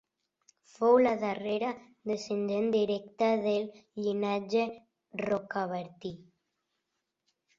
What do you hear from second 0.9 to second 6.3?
la darrera descendent directa del llinatge Rocabertí.